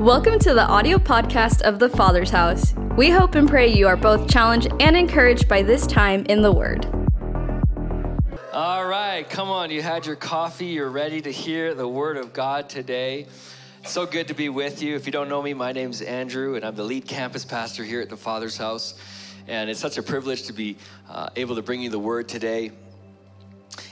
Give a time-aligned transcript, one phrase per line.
[0.00, 2.74] Welcome to the audio podcast of the Father's House.
[2.96, 6.50] We hope and pray you are both challenged and encouraged by this time in the
[6.50, 6.84] Word.
[8.52, 9.70] All right, come on.
[9.70, 10.66] You had your coffee.
[10.66, 13.26] You're ready to hear the Word of God today.
[13.84, 14.96] so good to be with you.
[14.96, 18.00] If you don't know me, my name's Andrew, and I'm the lead campus pastor here
[18.00, 18.94] at the Father's House.
[19.46, 20.76] And it's such a privilege to be
[21.08, 22.72] uh, able to bring you the Word today.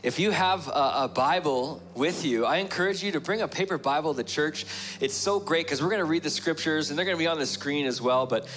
[0.03, 3.79] If you have a, a, Bible with you, I encourage you to bring a paper
[3.79, 4.67] Bible to church.
[5.01, 7.29] It's so great because we're going to read the scriptures and they're going to be
[7.29, 8.27] on the screen as well.
[8.27, 8.49] But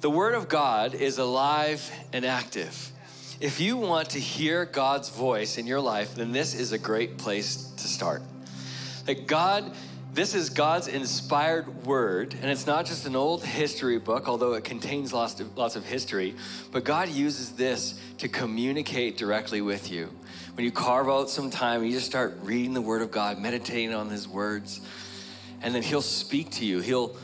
[0.00, 2.90] the Word of God is alive and active.
[3.40, 7.18] If you want to hear God's voice in your life, then this is a great
[7.18, 8.22] place to start.
[9.06, 9.70] That God
[10.14, 14.62] this is God's inspired word, and it's not just an old history book, although it
[14.62, 16.36] contains lots of, lots of history,
[16.70, 20.10] but God uses this to communicate directly with you.
[20.54, 23.92] When you carve out some time, you just start reading the Word of God, meditating
[23.92, 24.80] on His words,
[25.62, 26.78] and then He'll speak to you.
[26.78, 27.16] He'll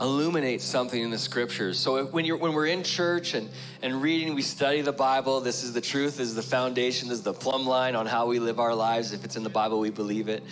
[0.00, 1.78] illuminate something in the scriptures.
[1.78, 3.48] So when you're when we're in church and
[3.80, 5.40] and reading, we study the Bible.
[5.40, 6.16] This is the truth.
[6.16, 7.08] This is the foundation.
[7.08, 9.12] This is the plumb line on how we live our lives.
[9.12, 10.42] If it's in the Bible, we believe it.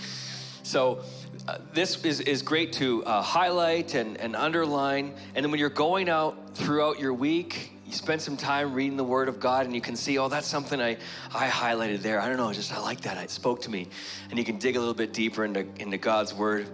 [0.63, 1.01] So
[1.49, 5.13] uh, this is, is great to uh, highlight and, and underline.
[5.35, 9.29] And then when you're going out throughout your week, spend some time reading the Word
[9.29, 10.99] of God and you can see, oh, that's something I,
[11.35, 12.21] I highlighted there.
[12.21, 13.23] I don't know, just I like that.
[13.23, 13.89] It spoke to me.
[14.31, 16.69] And you can dig a little bit deeper into, into God's Word.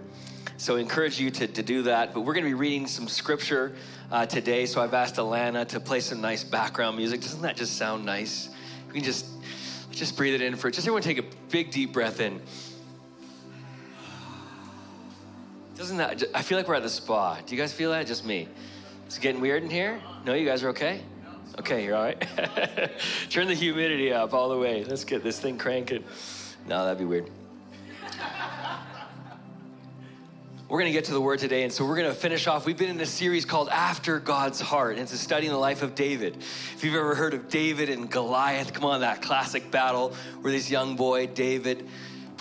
[0.57, 2.13] So I encourage you to, to do that.
[2.13, 3.75] But we're going to be reading some scripture
[4.11, 4.65] uh, today.
[4.65, 7.21] So I've asked Alana to play some nice background music.
[7.21, 8.49] Doesn't that just sound nice?
[8.87, 9.25] We can just,
[9.91, 12.41] just breathe it in for Just everyone take a big, deep breath in.
[15.75, 17.39] Doesn't that, I feel like we're at the spa.
[17.45, 18.05] Do you guys feel that?
[18.05, 18.47] Just me.
[19.07, 19.99] It's getting weird in here?
[20.25, 21.01] No, you guys are okay?
[21.59, 22.19] Okay, you're all right?
[23.29, 24.83] Turn the humidity up all the way.
[24.83, 26.03] Let's get this thing cranking.
[26.67, 27.29] No, that'd be weird.
[30.67, 32.65] We're going to get to the word today, and so we're going to finish off.
[32.65, 35.59] We've been in a series called After God's Heart, and it's a study in the
[35.59, 36.37] life of David.
[36.37, 40.71] If you've ever heard of David and Goliath, come on, that classic battle where this
[40.71, 41.87] young boy, David,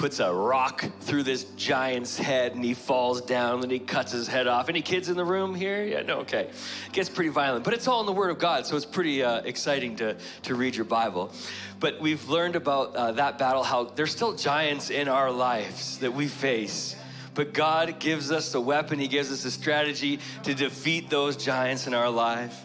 [0.03, 4.27] puts a rock through this giant's head and he falls down and he cuts his
[4.27, 4.69] head off.
[4.69, 5.85] Any kids in the room here?
[5.85, 6.51] Yeah, no, okay.
[6.89, 9.23] It gets pretty violent, but it's all in the Word of God, so it's pretty
[9.23, 11.31] uh, exciting to, to read your Bible.
[11.79, 16.13] But we've learned about uh, that battle, how there's still giants in our lives that
[16.13, 16.97] we face.
[17.35, 21.87] But God gives us a weapon, He gives us a strategy to defeat those giants
[21.87, 22.61] in our life.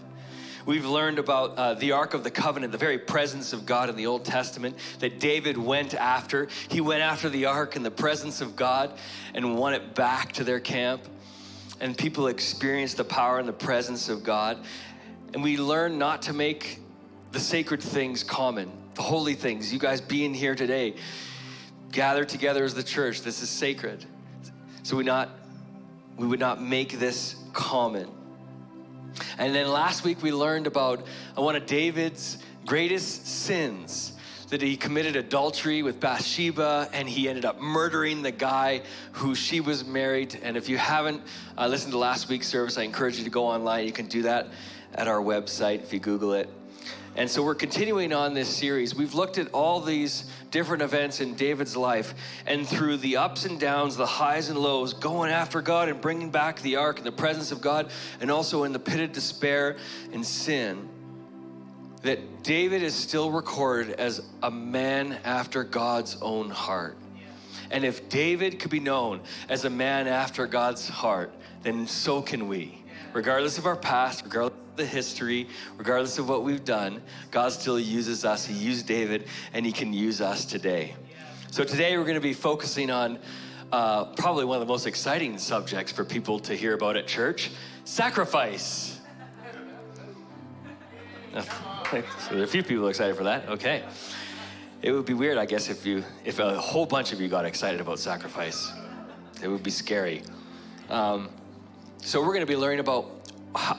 [0.68, 3.96] We've learned about uh, the Ark of the Covenant, the very presence of God in
[3.96, 6.50] the Old Testament that David went after.
[6.68, 8.92] He went after the Ark in the presence of God
[9.34, 11.04] and won it back to their camp.
[11.80, 14.58] And people experienced the power and the presence of God.
[15.34, 16.82] And we learn not to make
[17.32, 19.72] the sacred things common, the holy things.
[19.72, 20.96] You guys being here today,
[21.94, 23.22] gather together as the church.
[23.22, 24.04] This is sacred.
[24.84, 25.30] So we not
[26.18, 28.17] we would not make this common.
[29.38, 31.06] And then last week we learned about
[31.36, 34.14] one of David's greatest sins
[34.50, 39.60] that he committed adultery with Bathsheba and he ended up murdering the guy who she
[39.60, 40.40] was married.
[40.42, 41.22] And if you haven't
[41.58, 43.86] uh, listened to last week's service, I encourage you to go online.
[43.86, 44.48] You can do that
[44.96, 46.50] at our website if you Google it.
[47.18, 48.94] And so we're continuing on this series.
[48.94, 52.14] We've looked at all these different events in David's life,
[52.46, 56.30] and through the ups and downs, the highs and lows, going after God and bringing
[56.30, 57.90] back the ark in the presence of God,
[58.22, 59.78] and also in the pit of despair
[60.14, 60.88] and sin,
[62.04, 67.00] that David is still recorded as a man after God's own heart.
[67.72, 72.48] And if David could be known as a man after God's heart, then so can
[72.48, 72.84] we.
[73.12, 77.02] Regardless of our past, regardless the history, regardless of what we've done,
[77.32, 78.46] God still uses us.
[78.46, 80.96] He used David, and He can use us today.
[81.52, 83.20] So today we're going to be focusing on
[83.72, 87.52] uh, probably one of the most exciting subjects for people to hear about at church
[87.84, 89.00] sacrifice.
[91.34, 91.44] so
[92.32, 93.50] there are a few people excited for that.
[93.50, 93.84] Okay.
[94.82, 97.46] It would be weird, I guess, if you if a whole bunch of you got
[97.46, 98.72] excited about sacrifice.
[99.42, 100.22] It would be scary.
[100.90, 101.30] Um,
[102.02, 103.17] so we're going to be learning about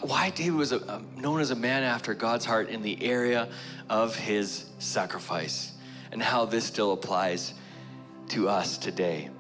[0.01, 3.49] why David was a, known as a man after God's heart in the area
[3.89, 5.73] of his sacrifice
[6.13, 7.55] and how this still applies
[8.29, 9.31] to us today.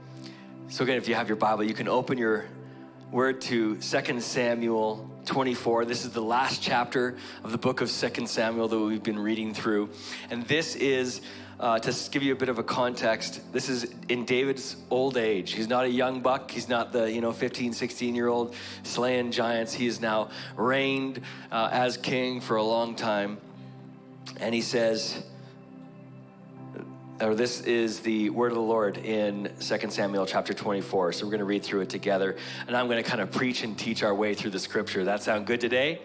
[0.69, 2.47] So, again, if you have your Bible, you can open your
[3.11, 5.85] word to 2 Samuel 24.
[5.85, 9.55] This is the last chapter of the book of 2 Samuel that we've been reading
[9.55, 9.91] through.
[10.31, 11.21] And this is
[11.61, 15.53] uh, to give you a bit of a context, this is in David's old age.
[15.53, 16.51] He's not a young buck.
[16.51, 19.73] He's not the, you know, 15, 16 year old slaying giants.
[19.75, 21.21] He has now reigned
[21.51, 23.39] uh, as king for a long time.
[24.39, 25.25] And he says,
[27.21, 31.13] or this is the word of the Lord in 2 Samuel chapter 24.
[31.13, 32.37] So we're going to read through it together,
[32.69, 35.05] and I'm going to kind of preach and teach our way through the scripture.
[35.05, 36.01] That sound good today?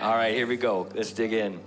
[0.00, 0.88] All right, here we go.
[0.94, 1.60] Let's dig in.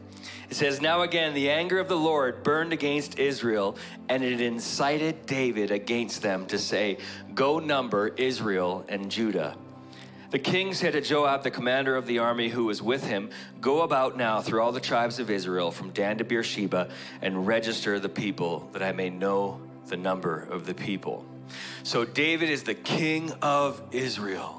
[0.50, 3.78] It says, Now again, the anger of the Lord burned against Israel,
[4.08, 6.98] and it incited David against them to say,
[7.34, 9.56] Go number Israel and Judah.
[10.32, 13.32] The king said to Joab, the commander of the army who was with him,
[13.62, 16.90] Go about now through all the tribes of Israel, from Dan to Beersheba,
[17.22, 21.26] and register the people, that I may know the number of the people.
[21.82, 24.59] So David is the king of Israel,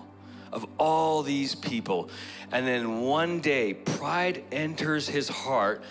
[0.53, 2.11] of all these people.
[2.53, 5.83] And then one day, pride enters his heart,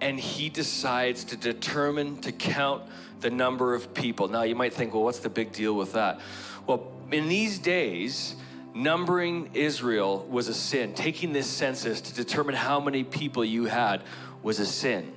[0.00, 2.82] and he decides to determine to count
[3.20, 4.28] the number of people.
[4.28, 6.20] Now, you might think, well, what's the big deal with that?
[6.66, 8.36] Well, in these days,
[8.74, 10.94] numbering Israel was a sin.
[10.94, 14.02] Taking this census to determine how many people you had
[14.42, 15.12] was a sin.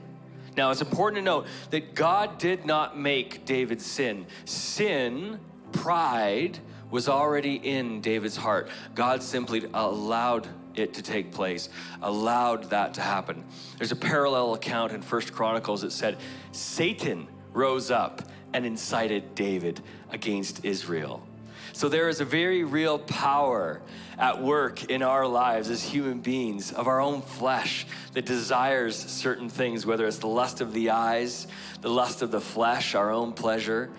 [0.57, 4.25] Now, it's important to note that God did not make David sin.
[4.45, 5.39] Sin,
[5.71, 6.59] pride,
[6.93, 8.69] was already in David's heart.
[8.93, 11.69] God simply allowed it to take place,
[12.03, 13.43] allowed that to happen.
[13.79, 16.17] There's a parallel account in First Chronicles that said
[16.51, 18.21] Satan rose up
[18.53, 19.81] and incited David
[20.11, 21.25] against Israel.
[21.71, 23.81] So there is a very real power
[24.19, 29.49] at work in our lives as human beings of our own flesh that desires certain
[29.49, 31.47] things, whether it's the lust of the eyes,
[31.81, 33.89] the lust of the flesh, our own pleasure,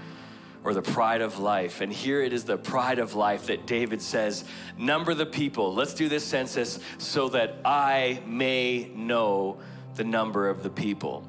[0.64, 1.80] or the pride of life.
[1.82, 4.44] And here it is the pride of life that David says,
[4.76, 5.74] Number the people.
[5.74, 9.58] Let's do this census so that I may know
[9.94, 11.28] the number of the people.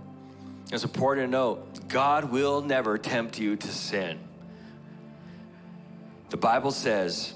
[0.71, 4.19] It's important to note God will never tempt you to sin.
[6.29, 7.33] The Bible says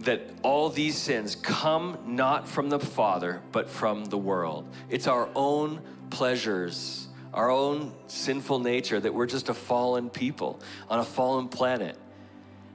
[0.00, 4.66] that all these sins come not from the Father, but from the world.
[4.90, 5.80] It's our own
[6.10, 7.03] pleasures,
[7.34, 11.98] our own sinful nature that we're just a fallen people on a fallen planet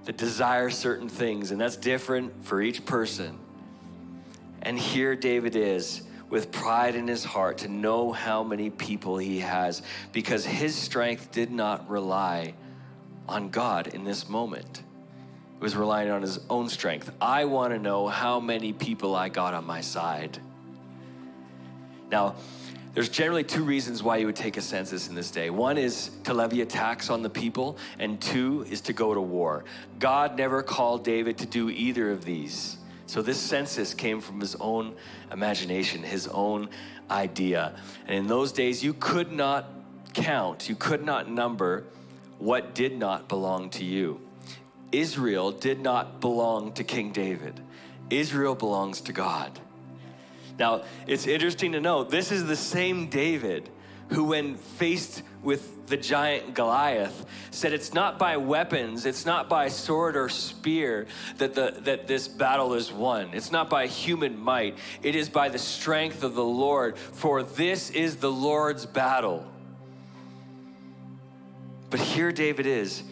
[0.03, 3.39] that desire certain things, and that's different for each person.
[4.61, 9.39] And here David is with pride in his heart to know how many people he
[9.39, 12.53] has because his strength did not rely
[13.27, 14.83] on God in this moment
[15.59, 17.11] It was relying on his own strength.
[17.21, 20.37] I want to know how many people I got on my side.
[22.09, 22.35] Now,
[22.93, 25.49] there's generally two reasons why you would take a census in this day.
[25.49, 29.21] One is to levy a tax on the people, and two is to go to
[29.21, 29.63] war.
[29.99, 32.77] God never called David to do either of these.
[33.05, 34.95] So this census came from his own
[35.31, 36.69] imagination, his own
[37.09, 37.75] idea.
[38.07, 39.65] And in those days, you could not
[40.13, 41.85] count, you could not number
[42.39, 44.21] what did not belong to you.
[44.91, 47.59] Israel did not belong to King David.
[48.09, 49.59] Israel belongs to God.
[50.59, 53.69] Now, it's interesting to know this is the same David
[54.09, 59.69] who, when faced with the giant Goliath, said, It's not by weapons, it's not by
[59.69, 61.07] sword or spear
[61.37, 63.29] that, the, that this battle is won.
[63.33, 67.91] It's not by human might, it is by the strength of the Lord, for this
[67.91, 69.45] is the Lord's battle.
[71.89, 73.03] But here David is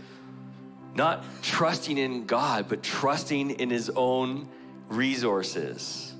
[0.94, 4.50] not trusting in God, but trusting in his own
[4.90, 6.14] resources.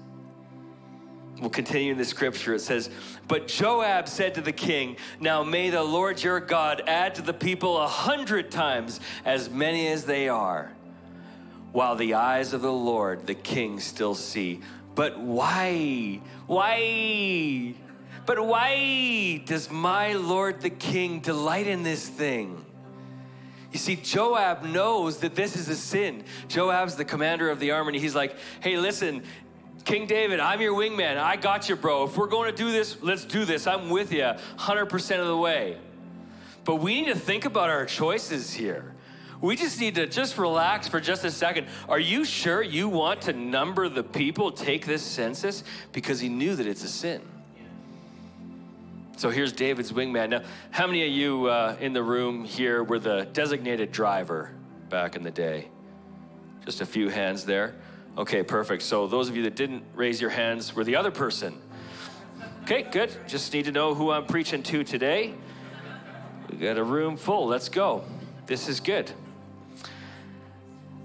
[1.40, 2.56] We'll continue in the scripture.
[2.56, 2.90] It says,
[3.28, 7.34] But Joab said to the king, Now may the Lord your God add to the
[7.34, 10.72] people a hundred times as many as they are,
[11.74, 14.62] while the eyes of the Lord, the king, still see.
[14.96, 16.22] But why?
[16.48, 17.76] Why?
[18.26, 22.66] But why does my Lord the king delight in this thing?
[23.72, 26.24] You see, Joab knows that this is a sin.
[26.48, 29.24] Joab's the commander of the army, and he's like, hey, listen,
[29.88, 31.18] King David, I'm your wingman.
[31.18, 32.04] I got you, bro.
[32.04, 33.68] If we're going to do this, let's do this.
[33.68, 35.78] I'm with you 100% of the way.
[36.66, 38.94] But we need to think about our choices here.
[39.40, 41.68] We just need to just relax for just a second.
[41.88, 45.64] Are you sure you want to number the people, take this census?
[45.94, 47.22] Because he knew that it's a sin.
[49.16, 50.32] So here's David's wingman.
[50.32, 54.52] Now, how many of you uh, in the room here were the designated driver
[54.90, 55.70] back in the day?
[56.66, 57.76] Just a few hands there.
[58.18, 58.84] Okay, perfect.
[58.84, 61.62] So those of you that didn't raise your hands were the other person.
[62.64, 63.16] Okay, good.
[63.28, 65.34] Just need to know who I'm preaching to today.
[66.50, 67.48] We got a room full.
[67.48, 68.04] Let's go.
[68.46, 69.12] This is good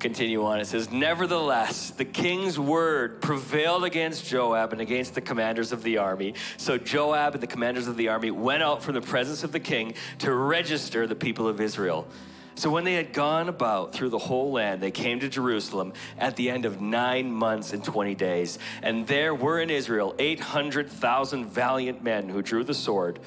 [0.03, 0.61] continue on.
[0.61, 5.99] It says, Nevertheless, the king's word prevailed against Joab and against the commanders of the
[5.99, 6.35] army.
[6.59, 9.61] So Joab and the commanders of the army went out from the presence of the
[9.61, 12.07] king to register the people of Israel.
[12.55, 16.37] So when they had gone about through the whole land, they came to Jerusalem at
[16.37, 18.59] the end of nine months and 20 days.
[18.83, 23.21] And there were in Israel 800,000 valiant men who drew the sword,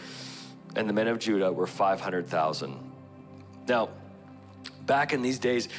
[0.75, 2.91] and the men of Judah were 500,000.
[3.67, 3.89] Now,
[4.85, 5.69] back in these days,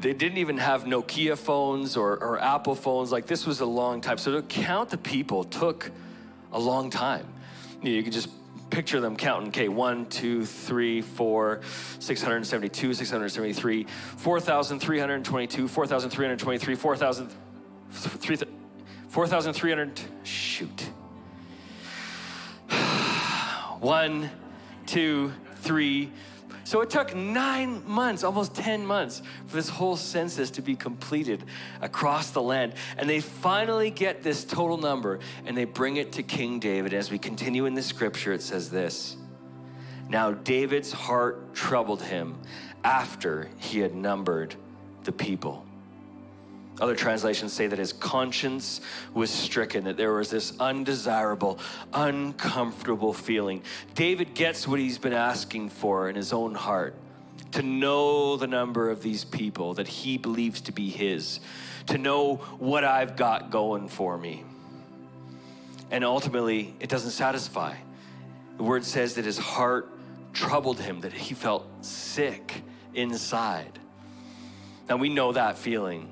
[0.00, 3.12] they didn't even have Nokia phones or, or Apple phones.
[3.12, 4.18] Like this was a long time.
[4.18, 5.90] So to count the people took
[6.52, 7.26] a long time.
[7.80, 8.28] You, know, you could just
[8.74, 11.60] picture them counting, okay, one, two, three, four,
[12.00, 17.30] 672, 673, 4,322, 4,323, 4,000,
[19.08, 20.80] 4,300, shoot.
[23.78, 24.28] One,
[24.86, 26.10] two, three,
[26.64, 31.44] so it took nine months, almost 10 months, for this whole census to be completed
[31.82, 32.74] across the land.
[32.96, 36.94] And they finally get this total number and they bring it to King David.
[36.94, 39.16] As we continue in the scripture, it says this
[40.08, 42.38] Now David's heart troubled him
[42.82, 44.54] after he had numbered
[45.04, 45.66] the people.
[46.80, 48.80] Other translations say that his conscience
[49.12, 51.60] was stricken, that there was this undesirable,
[51.92, 53.62] uncomfortable feeling.
[53.94, 56.96] David gets what he's been asking for in his own heart
[57.52, 61.38] to know the number of these people that he believes to be his,
[61.86, 64.42] to know what I've got going for me.
[65.92, 67.76] And ultimately, it doesn't satisfy.
[68.56, 69.88] The word says that his heart
[70.32, 72.64] troubled him, that he felt sick
[72.94, 73.78] inside.
[74.88, 76.10] Now we know that feeling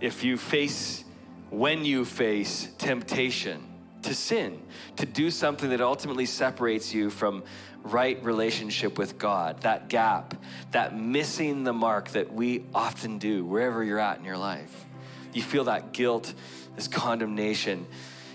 [0.00, 1.04] if you face,
[1.50, 3.62] when you face temptation
[4.02, 4.60] to sin,
[4.96, 7.42] to do something that ultimately separates you from
[7.82, 10.34] right relationship with God, that gap,
[10.72, 14.84] that missing the mark that we often do wherever you're at in your life.
[15.32, 16.34] You feel that guilt,
[16.74, 17.86] this condemnation.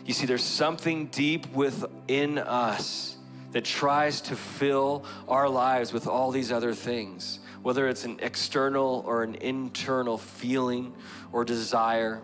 [0.05, 3.17] You see, there's something deep within us
[3.51, 9.03] that tries to fill our lives with all these other things whether it's an external
[9.05, 10.93] or an internal feeling
[11.31, 12.21] or desire.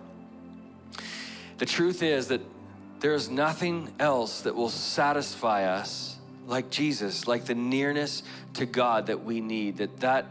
[1.57, 2.41] The truth is that
[2.99, 6.17] there's nothing else that will satisfy us
[6.47, 10.25] like Jesus, like the nearness to God that we need, that that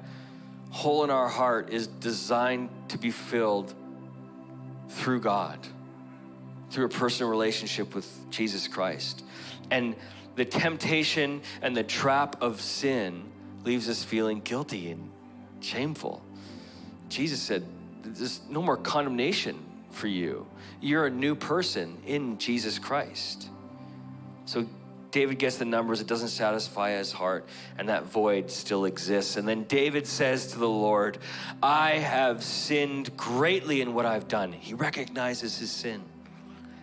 [0.70, 3.72] hole in our heart is designed to be filled
[4.88, 5.58] through God,
[6.70, 9.22] through a personal relationship with Jesus Christ.
[9.70, 9.94] And
[10.34, 13.24] the temptation and the trap of sin
[13.66, 15.10] leaves us feeling guilty and
[15.60, 16.22] shameful.
[17.08, 17.64] Jesus said,
[18.02, 19.58] There's no more condemnation
[19.90, 20.46] for you.
[20.80, 23.50] You're a new person in Jesus Christ.
[24.44, 24.66] So
[25.10, 29.36] David gets the numbers, it doesn't satisfy his heart, and that void still exists.
[29.36, 31.18] And then David says to the Lord,
[31.62, 34.52] I have sinned greatly in what I've done.
[34.52, 36.02] He recognizes his sin.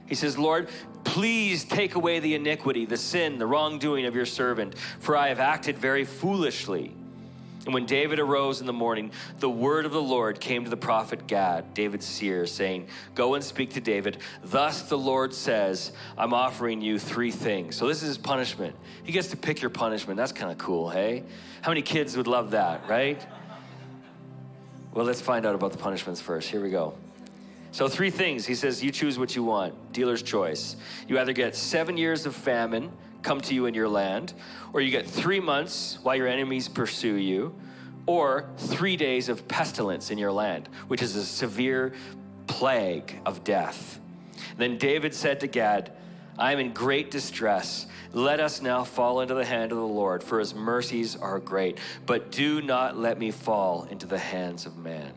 [0.08, 0.68] He says, Lord,
[1.04, 5.40] please take away the iniquity, the sin, the wrongdoing of your servant, for I have
[5.40, 6.96] acted very foolishly.
[7.66, 10.78] And when David arose in the morning, the word of the Lord came to the
[10.78, 14.18] prophet Gad, David's seer, saying, Go and speak to David.
[14.44, 17.78] Thus the Lord says, I'm offering you three things.
[17.78, 18.76] So this is his punishment.
[19.04, 20.18] He gets to pick your punishment.
[20.18, 21.24] That's kind of cool, hey?
[21.62, 23.26] How many kids would love that, right?
[24.94, 26.50] Well, let's find out about the punishments first.
[26.50, 26.96] Here we go.
[27.74, 28.46] So, three things.
[28.46, 30.76] He says, You choose what you want, dealer's choice.
[31.08, 32.92] You either get seven years of famine
[33.24, 34.36] come to you in your land,
[34.74, 37.56] or you get three months while your enemies pursue you,
[38.06, 41.94] or three days of pestilence in your land, which is a severe
[42.46, 44.00] plague of death.
[44.56, 45.94] Then David said to Gad,
[46.38, 47.88] I am in great distress.
[48.12, 51.80] Let us now fall into the hand of the Lord, for his mercies are great.
[52.06, 55.14] But do not let me fall into the hands of man.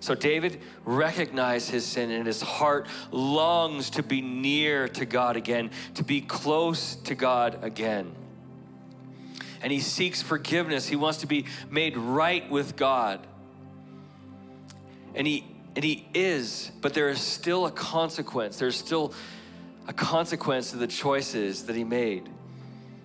[0.00, 5.70] So David recognized his sin and his heart longs to be near to God again,
[5.94, 8.14] to be close to God again.
[9.60, 10.88] And he seeks forgiveness.
[10.88, 13.26] He wants to be made right with God.
[15.14, 15.44] And he
[15.78, 18.58] and he is, but there is still a consequence.
[18.58, 19.12] There's still
[19.86, 22.28] a consequence to the choices that he made.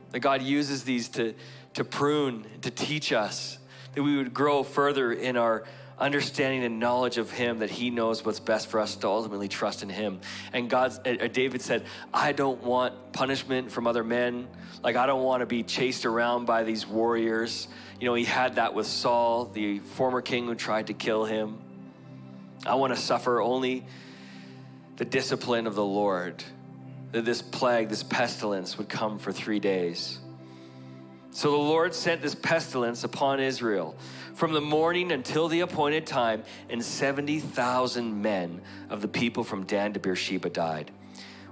[0.09, 1.35] That God uses these to,
[1.75, 3.59] to prune, to teach us,
[3.93, 5.65] that we would grow further in our
[6.03, 9.83] understanding and knowledge of him that he knows what's best for us to ultimately trust
[9.83, 10.19] in him.
[10.51, 14.47] And god uh, uh, david said i don't want punishment from other men.
[14.83, 17.69] Like i don't want to be chased around by these warriors.
[18.01, 21.57] You know he had that with saul the former king who tried to kill him.
[22.65, 23.85] I want to suffer only
[24.97, 26.43] the discipline of the lord
[27.13, 30.19] that this plague this pestilence would come for three days
[31.33, 33.95] so the lord sent this pestilence upon israel
[34.33, 39.93] from the morning until the appointed time, and 70,000 men of the people from Dan
[39.93, 40.91] to Beersheba died.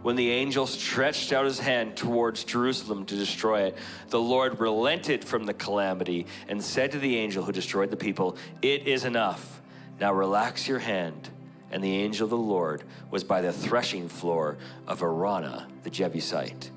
[0.01, 3.77] When the angel stretched out his hand towards Jerusalem to destroy it,
[4.09, 8.35] the Lord relented from the calamity and said to the angel who destroyed the people,
[8.63, 9.61] It is enough.
[9.99, 11.29] Now relax your hand.
[11.69, 14.57] And the angel of the Lord was by the threshing floor
[14.87, 16.71] of Araunah, the Jebusite.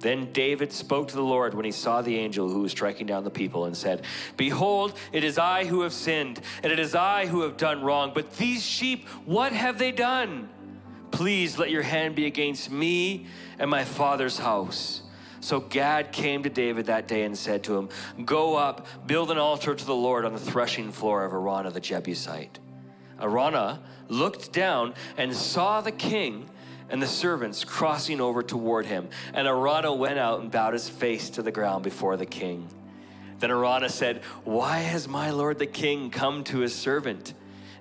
[0.00, 3.22] Then David spoke to the Lord when he saw the angel who was striking down
[3.22, 4.04] the people and said,
[4.36, 8.12] Behold, it is I who have sinned, and it is I who have done wrong.
[8.14, 10.48] But these sheep, what have they done?
[11.10, 13.26] Please let your hand be against me
[13.58, 15.02] and my father's house.
[15.40, 17.88] So Gad came to David that day and said to him,
[18.24, 21.80] Go up, build an altar to the Lord on the threshing floor of Araunah the
[21.80, 22.58] Jebusite.
[23.18, 26.48] Araunah looked down and saw the king
[26.90, 29.08] and the servants crossing over toward him.
[29.32, 32.68] And Araunah went out and bowed his face to the ground before the king.
[33.38, 37.32] Then Araunah said, Why has my lord the king come to his servant?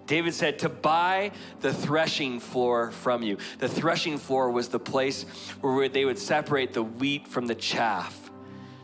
[0.07, 3.37] David said, To buy the threshing floor from you.
[3.59, 5.23] The threshing floor was the place
[5.61, 8.31] where they would separate the wheat from the chaff,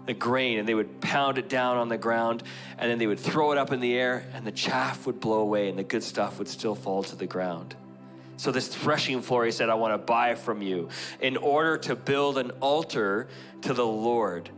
[0.05, 2.43] the grain, and they would pound it down on the ground,
[2.77, 5.39] and then they would throw it up in the air, and the chaff would blow
[5.39, 7.75] away, and the good stuff would still fall to the ground.
[8.37, 10.89] So, this threshing floor, he said, I want to buy from you
[11.21, 13.27] in order to build an altar
[13.61, 14.49] to the Lord,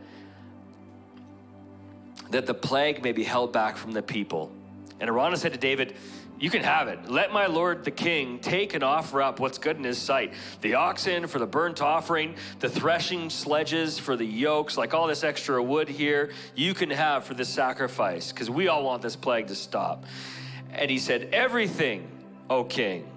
[2.31, 4.51] that the plague may be held back from the people.
[4.99, 5.95] And Araunah said to David,
[6.39, 7.09] you can have it.
[7.09, 10.75] Let my lord the king take and offer up what's good in his sight the
[10.75, 15.61] oxen for the burnt offering, the threshing sledges for the yokes, like all this extra
[15.61, 19.55] wood here, you can have for this sacrifice, because we all want this plague to
[19.55, 20.05] stop.
[20.71, 22.07] And he said, Everything,
[22.49, 23.07] O king,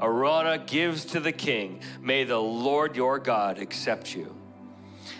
[0.00, 4.34] Araunah gives to the king, may the Lord your God accept you.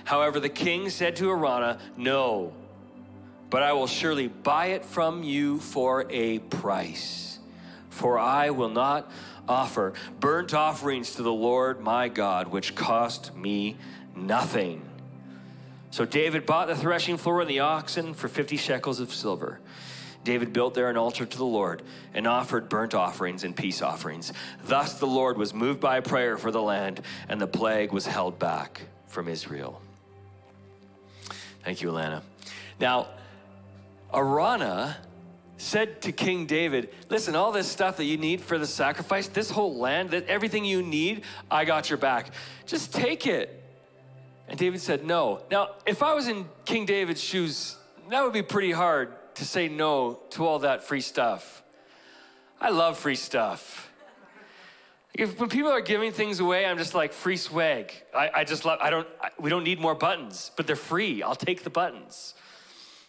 [0.04, 2.52] However, the king said to Araunah, No,
[3.50, 7.30] but I will surely buy it from you for a price
[8.00, 9.10] for I will not
[9.46, 13.76] offer burnt offerings to the Lord my God, which cost me
[14.16, 14.88] nothing.
[15.90, 19.60] So David bought the threshing floor and the oxen for 50 shekels of silver.
[20.22, 24.32] David built there an altar to the Lord and offered burnt offerings and peace offerings.
[24.64, 28.38] Thus the Lord was moved by prayer for the land, and the plague was held
[28.38, 29.80] back from Israel.
[31.64, 32.22] Thank you, Alana.
[32.78, 33.08] Now,
[34.12, 34.96] Araunah
[35.56, 39.50] said to King David, Listen, all this stuff that you need for the sacrifice, this
[39.50, 42.32] whole land, that everything you need, I got your back.
[42.66, 43.56] Just take it.
[44.48, 45.42] And David said, No.
[45.50, 47.76] Now, if I was in King David's shoes,
[48.10, 51.62] that would be pretty hard to say no to all that free stuff.
[52.60, 53.90] I love free stuff.
[55.14, 57.92] If, when people are giving things away, I'm just like free swag.
[58.14, 58.78] I, I just love.
[58.80, 59.08] I don't.
[59.20, 61.22] I, we don't need more buttons, but they're free.
[61.22, 62.34] I'll take the buttons.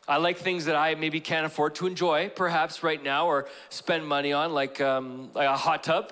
[0.08, 4.06] I like things that I maybe can't afford to enjoy, perhaps right now, or spend
[4.06, 6.12] money on, like, um, like a hot tub.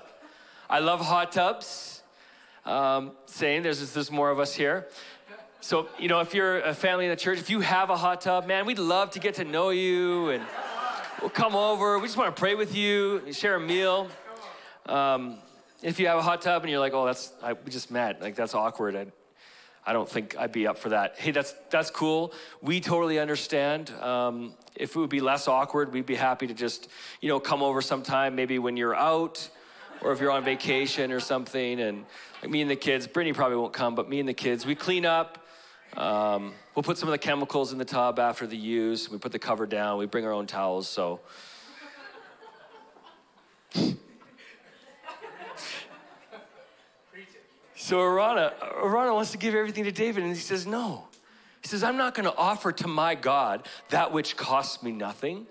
[0.70, 2.02] I love hot tubs.
[2.66, 4.88] Um, saying there's there's more of us here.
[5.62, 8.22] So you know, if you're a family in the church, if you have a hot
[8.22, 10.44] tub, man, we'd love to get to know you, and
[11.22, 12.00] we'll come over.
[12.00, 14.08] We just want to pray with you, share a meal.
[14.86, 15.38] Um,
[15.84, 18.22] if you have a hot tub and you're like, oh, that's I we just met,
[18.22, 18.96] like that's awkward.
[18.96, 19.08] I,
[19.86, 21.20] I don't think I'd be up for that.
[21.20, 22.34] Hey, that's that's cool.
[22.62, 23.92] We totally understand.
[24.02, 26.88] Um, if it would be less awkward, we'd be happy to just,
[27.20, 29.50] you know, come over sometime, maybe when you're out,
[30.02, 31.82] or if you're on vacation or something.
[31.82, 32.06] And
[32.42, 34.74] like me and the kids, Brittany probably won't come, but me and the kids, we
[34.74, 35.46] clean up.
[35.98, 39.10] Um, we'll put some of the chemicals in the tub after the use.
[39.10, 39.98] We put the cover down.
[39.98, 40.88] We bring our own towels.
[40.88, 41.20] So.
[47.90, 51.08] So Araunah, Araunah wants to give everything to David, and he says, No.
[51.62, 55.48] He says, I'm not going to offer to my God that which costs me nothing.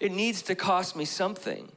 [0.00, 1.70] It needs to cost me something.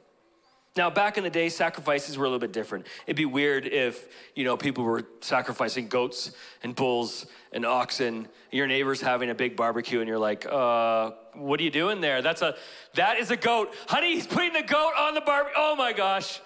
[0.78, 2.86] Now, back in the day, sacrifices were a little bit different.
[3.04, 6.30] It'd be weird if, you know, people were sacrificing goats
[6.62, 8.28] and bulls and oxen.
[8.52, 12.22] Your neighbor's having a big barbecue, and you're like, uh, what are you doing there?
[12.22, 12.54] That's a,
[12.94, 13.74] that is a goat.
[13.88, 15.56] Honey, he's putting the goat on the barbecue.
[15.56, 16.40] Oh my gosh.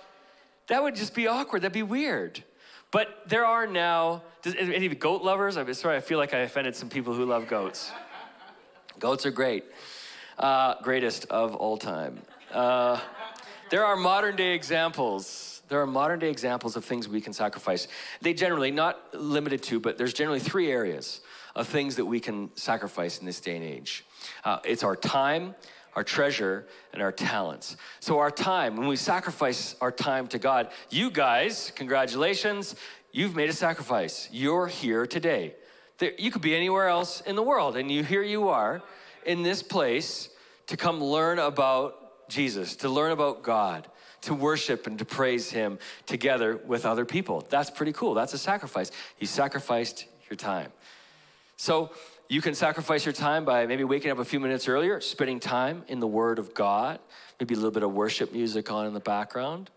[0.69, 1.61] That would just be awkward.
[1.61, 2.43] That'd be weird.
[2.91, 5.59] But there are now, does, any goat lovers?
[5.59, 7.93] I'm sorry, I feel like I offended some people who love goats.
[8.99, 9.65] goats are great.
[10.39, 12.23] Uh, greatest of all time.
[12.51, 12.99] Uh,
[13.73, 15.63] there are modern day examples.
[15.71, 17.89] There are modern day examples of things we can sacrifice.
[18.21, 21.23] They generally, not limited to, but there's generally three areas
[21.57, 24.05] of things that we can sacrifice in this day and age.
[24.45, 25.55] Uh, it's our time,
[25.97, 27.79] our treasure, and our talents.
[28.01, 32.77] So, our time, when we sacrifice our time to God, you guys, congratulations,
[33.11, 34.29] you've made a sacrifice.
[34.31, 35.55] You're here today.
[35.97, 38.83] There, you could be anywhere else in the world, and you here you are
[39.25, 40.29] in this place
[40.67, 42.02] to come learn about
[42.33, 43.87] Jesus, to learn about God,
[44.23, 47.47] to worship and to praise Him together with other people.
[47.49, 48.15] That's pretty cool.
[48.15, 48.91] That's a sacrifice.
[49.19, 50.73] You sacrificed your time.
[51.57, 51.91] So,
[52.29, 55.85] you can sacrifice your time by maybe waking up a few minutes earlier, spending time
[55.87, 56.99] in the Word of God,
[57.39, 59.69] maybe a little bit of worship music on in the background.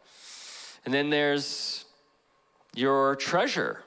[0.85, 1.83] And then there's
[2.73, 3.81] your treasure.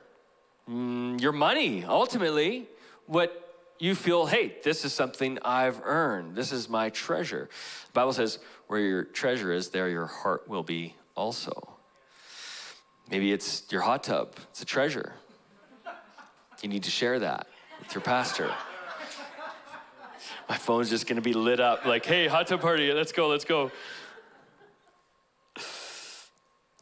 [0.68, 2.68] mm, your money, ultimately,
[3.06, 6.34] what you feel, hey, this is something I've earned.
[6.34, 7.48] This is my treasure.
[7.86, 11.76] The Bible says, where your treasure is, there your heart will be also.
[13.10, 15.14] Maybe it's your hot tub, it's a treasure.
[16.62, 17.46] You need to share that
[17.80, 18.50] with your pastor.
[20.48, 23.44] My phone's just gonna be lit up like, hey, hot tub party, let's go, let's
[23.44, 23.70] go.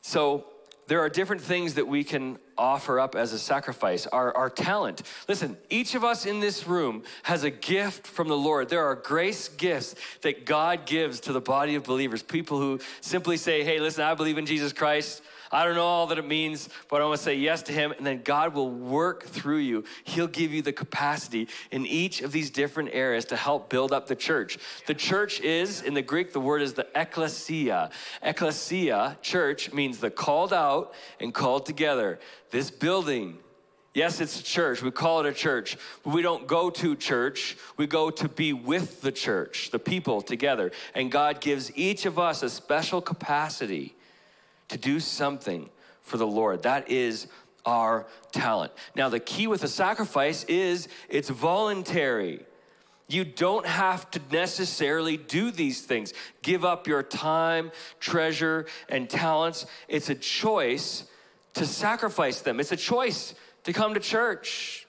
[0.03, 0.45] So,
[0.87, 5.03] there are different things that we can offer up as a sacrifice our, our talent.
[5.29, 8.69] Listen each of us in this room has a gift from the lord.
[8.69, 13.37] There are grace gifts that god gives to the body of believers people who simply
[13.37, 16.69] say hey listen i believe in jesus christ I don't know all that it means,
[16.89, 19.85] but I want to say yes to Him, and then God will work through you.
[20.05, 24.07] He'll give you the capacity in each of these different areas to help build up
[24.07, 24.59] the church.
[24.87, 27.91] The church is, in the Greek, the word is the ecclesia.
[28.23, 32.19] Ecclesia, church, means the called out and called together.
[32.51, 33.39] This building,
[33.97, 34.83] Yes, it's a church.
[34.83, 37.57] We call it a church, but we don't go to church.
[37.79, 40.71] We go to be with the church, the people together.
[40.95, 43.96] And God gives each of us a special capacity
[44.69, 45.69] to do something
[46.03, 46.63] for the Lord.
[46.63, 47.27] That is
[47.65, 48.73] our talent.
[48.95, 52.45] Now, the key with a sacrifice is it's voluntary.
[53.09, 56.13] You don't have to necessarily do these things.
[56.43, 59.67] Give up your time, treasure, and talents.
[59.89, 61.05] It's a choice
[61.55, 62.61] to sacrifice them.
[62.61, 64.87] It's a choice to come to church,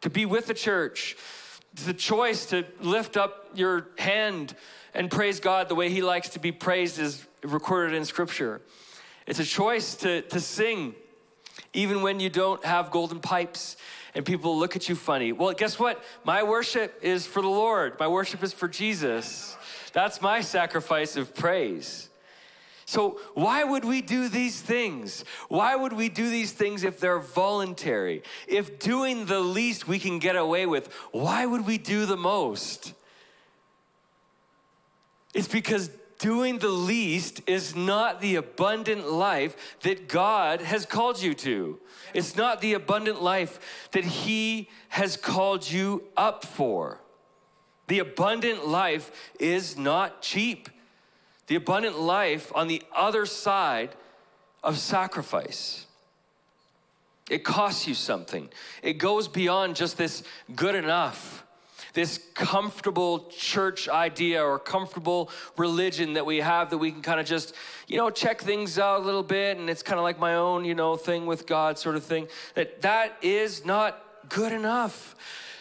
[0.00, 1.16] to be with the church.
[1.72, 4.54] It's a choice to lift up your hand
[4.94, 8.60] and praise God the way He likes to be praised, is recorded in Scripture.
[9.26, 10.94] It's a choice to, to sing,
[11.72, 13.76] even when you don't have golden pipes
[14.14, 15.32] and people look at you funny.
[15.32, 16.02] Well, guess what?
[16.24, 19.56] My worship is for the Lord, my worship is for Jesus.
[19.92, 22.08] That's my sacrifice of praise.
[22.84, 25.24] So, why would we do these things?
[25.48, 28.22] Why would we do these things if they're voluntary?
[28.46, 32.92] If doing the least we can get away with, why would we do the most?
[35.32, 35.90] It's because
[36.22, 41.80] doing the least is not the abundant life that God has called you to.
[42.14, 47.00] It's not the abundant life that He has called you up for.
[47.88, 50.68] The abundant life is not cheap.
[51.48, 53.90] The abundant life on the other side
[54.62, 55.86] of sacrifice.
[57.28, 58.48] It costs you something.
[58.80, 60.22] It goes beyond just this
[60.54, 61.44] good enough
[61.92, 67.26] this comfortable church idea or comfortable religion that we have that we can kind of
[67.26, 67.54] just,
[67.86, 70.64] you know, check things out a little bit and it's kind of like my own,
[70.64, 75.14] you know, thing with God sort of thing, that that is not good enough.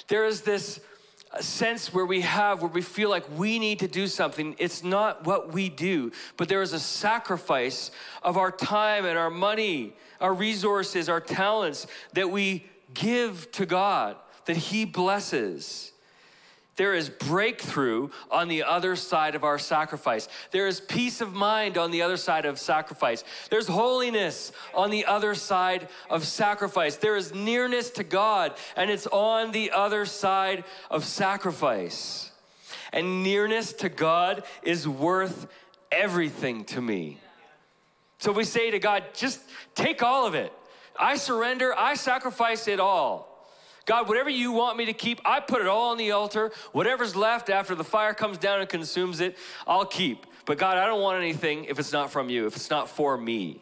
[0.08, 0.80] There is this
[1.34, 4.56] uh, sense where we have, where we feel like we need to do something.
[4.58, 7.91] It's not what we do, but there is a sacrifice
[8.24, 14.17] of our time and our money, our resources, our talents that we give to God,
[14.46, 15.91] that He blesses.
[16.78, 20.30] There is breakthrough on the other side of our sacrifice.
[20.52, 23.24] There is peace of mind on the other side of sacrifice.
[23.50, 26.96] There's holiness on the other side of sacrifice.
[26.96, 32.32] There is nearness to God, and it's on the other side of sacrifice.
[32.94, 35.48] And nearness to God is worth
[35.92, 37.20] everything to me.
[38.18, 39.42] So we say to God, just
[39.76, 40.54] take all of it.
[40.98, 43.31] I surrender, I sacrifice it all.
[43.86, 46.52] God, whatever you want me to keep, I put it all on the altar.
[46.72, 50.26] Whatever's left after the fire comes down and consumes it, I'll keep.
[50.46, 53.17] But God, I don't want anything if it's not from you, if it's not for
[53.17, 53.62] me.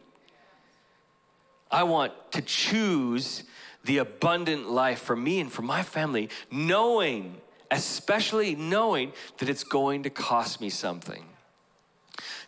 [1.71, 3.43] I want to choose
[3.85, 7.39] the abundant life for me and for my family, knowing,
[7.71, 11.25] especially knowing that it's going to cost me something.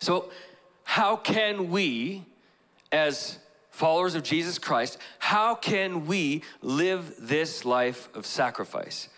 [0.00, 0.30] So,
[0.84, 2.24] how can we,
[2.90, 3.38] as
[3.72, 9.08] followers of Jesus Christ, how can we live this life of sacrifice?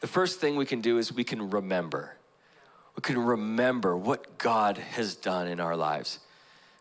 [0.00, 2.16] The first thing we can do is we can remember.
[2.96, 6.20] We can remember what God has done in our lives.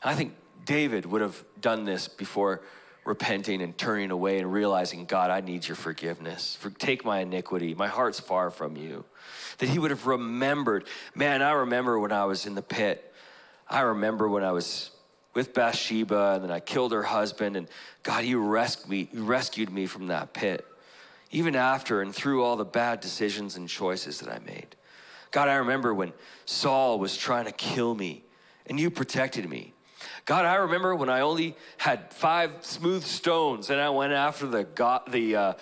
[0.02, 0.34] I think
[0.65, 2.62] David would have done this before
[3.06, 6.56] repenting and turning away and realizing, God, I need your forgiveness.
[6.60, 7.74] For, take my iniquity.
[7.74, 9.04] My heart's far from you.
[9.58, 13.13] That he would have remembered, man, I remember when I was in the pit.
[13.67, 14.91] I remember when I was
[15.39, 17.56] with Bathsheba, and then I killed her husband.
[17.56, 17.69] And
[18.04, 20.67] God, you rescued me, rescued me from that pit,
[21.32, 24.75] even after and through all the bad decisions and choices that I made.
[25.32, 26.12] God, I remember when
[26.45, 28.25] Saul was trying to kill me,
[28.65, 29.73] and you protected me.
[30.25, 34.67] God, I remember when I only had five smooth stones, and I went after the
[35.10, 35.54] the uh,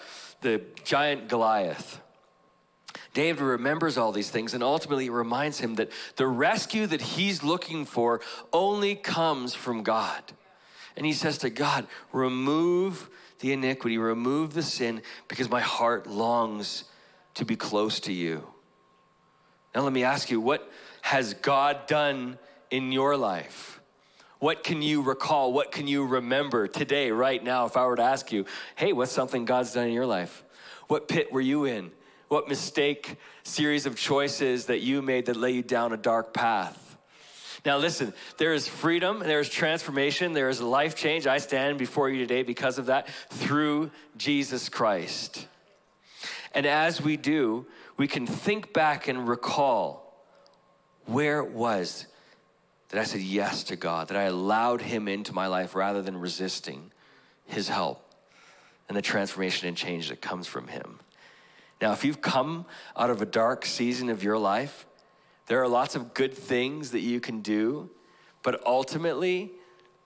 [0.41, 2.01] the giant Goliath.
[3.17, 7.41] David remembers all these things and ultimately it reminds him that the rescue that he's
[7.41, 8.21] looking for
[8.53, 10.21] only comes from God.
[10.95, 16.83] And he says to God, remove the iniquity, remove the sin, because my heart longs
[17.33, 18.43] to be close to you.
[19.73, 22.37] Now, let me ask you, what has God done
[22.69, 23.81] in your life?
[24.37, 25.53] What can you recall?
[25.53, 29.11] What can you remember today, right now, if I were to ask you, hey, what's
[29.11, 30.43] something God's done in your life?
[30.87, 31.89] What pit were you in?
[32.27, 36.97] What mistake, series of choices that you made that lay you down a dark path?
[37.65, 41.27] Now, listen, there is freedom, there is transformation, there is life change.
[41.27, 45.47] I stand before you today because of that through Jesus Christ.
[46.53, 47.65] And as we do,
[47.97, 50.23] we can think back and recall
[51.05, 52.07] where it was
[52.89, 56.17] that I said yes to God, that I allowed Him into my life rather than
[56.17, 56.91] resisting
[57.45, 58.13] His help
[58.87, 60.99] and the transformation and change that comes from Him.
[61.81, 64.85] Now, if you've come out of a dark season of your life,
[65.47, 67.89] there are lots of good things that you can do,
[68.43, 69.53] but ultimately,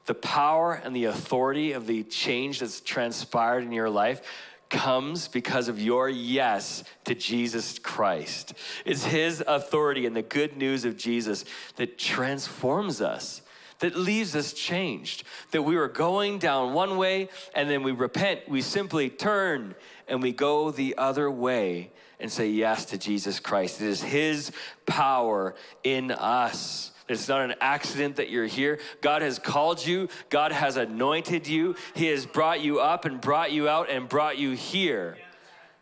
[0.06, 4.22] the power and the authority of the change that's transpired in your life
[4.70, 8.54] comes because of your yes to Jesus Christ.
[8.86, 13.42] It's His authority and the good news of Jesus that transforms us,
[13.82, 15.24] that leaves us changed.
[15.52, 19.76] That we were going down one way and then we repent, we simply turn
[20.08, 23.82] and we go the other way and say yes to Jesus Christ.
[23.82, 24.52] It is His
[24.86, 26.92] power in us.
[27.08, 28.80] It's not an accident that you're here.
[29.02, 33.52] God has called you, God has anointed you, He has brought you up and brought
[33.52, 35.18] you out and brought you here.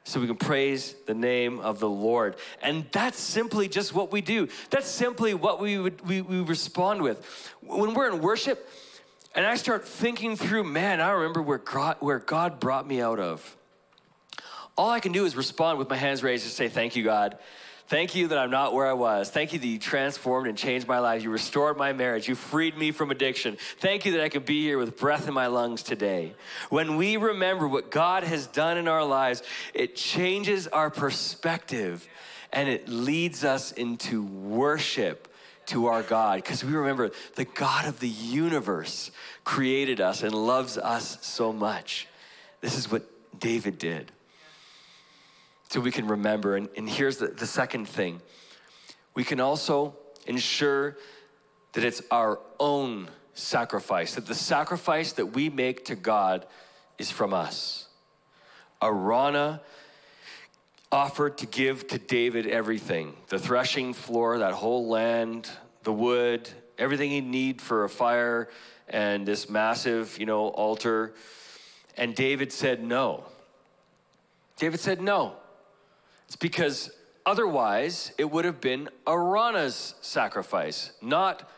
[0.09, 2.35] So we can praise the name of the Lord.
[2.63, 4.47] And that's simply just what we do.
[4.71, 7.23] That's simply what we would we, we respond with.
[7.61, 8.67] When we're in worship,
[9.35, 13.19] and I start thinking through, man, I remember where God, where God brought me out
[13.19, 13.55] of.
[14.75, 17.37] All I can do is respond with my hands raised and say, Thank you, God.
[17.89, 19.31] Thank you that I'm not where I was.
[19.31, 21.23] Thank you that you transformed and changed my life.
[21.23, 22.27] You restored my marriage.
[22.27, 23.57] You freed me from addiction.
[23.79, 26.35] Thank you that I could be here with breath in my lungs today.
[26.69, 29.41] When we remember what God has done in our lives,
[29.73, 32.07] it changes our perspective
[32.53, 35.27] and it leads us into worship
[35.65, 39.09] to our God because we remember the God of the universe
[39.43, 42.07] created us and loves us so much.
[42.61, 43.01] This is what
[43.39, 44.11] David did
[45.69, 46.55] so we can remember.
[46.55, 48.21] And, and here's the, the second thing
[49.13, 49.95] we can also
[50.27, 50.97] ensure
[51.73, 56.45] that it's our own sacrifice, that the sacrifice that we make to God
[56.97, 57.87] is from us.
[58.81, 59.61] Araunah
[60.91, 65.49] offered to give to David everything the threshing floor, that whole land,
[65.83, 68.49] the wood, everything he'd need for a fire,
[68.87, 71.13] and this massive, you know, altar.
[71.95, 73.25] And David said no.
[74.57, 75.35] David said no.
[76.29, 76.91] It's because
[77.25, 81.49] otherwise it would have been Araunah's sacrifice, not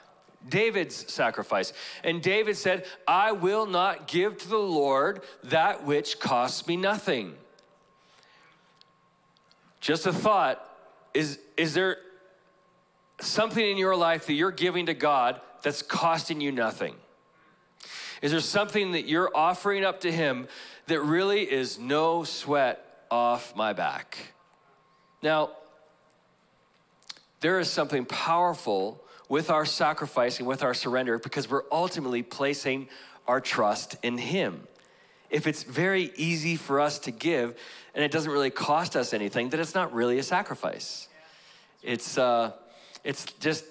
[0.48, 1.74] David's sacrifice.
[2.06, 7.36] And David said, I will not give to the Lord that which costs me nothing.
[9.82, 10.66] Just a thought
[11.14, 11.98] is, is there
[13.20, 16.96] something in your life that you're giving to God that's costing you nothing?
[18.22, 20.48] Is there something that you're offering up to Him
[20.88, 24.34] that really is no sweat off my back?
[25.22, 25.52] Now,
[27.42, 32.90] there is something powerful with our sacrifice and with our surrender because we're ultimately placing
[33.28, 34.68] our trust in Him.
[35.30, 37.58] If it's very easy for us to give
[37.96, 41.08] and it doesn't really cost us anything, then it's not really a sacrifice.
[41.82, 42.52] It's, uh,
[43.04, 43.64] it's just,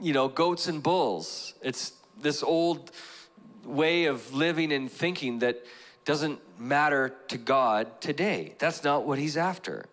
[0.00, 1.54] you know, goats and bulls.
[1.62, 2.92] It's this old
[3.64, 5.64] way of living and thinking that
[6.04, 8.54] doesn't matter to God today.
[8.58, 9.86] That's not what He's after.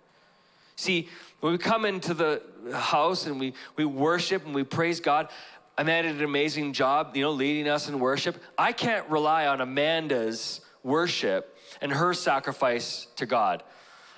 [0.78, 1.10] See,
[1.40, 5.30] when we come into the house and we, we worship and we praise God,
[5.78, 8.42] Amanda did an amazing job, you know, leading us in worship.
[8.58, 13.64] I can't rely on Amanda's worship and her sacrifice to God.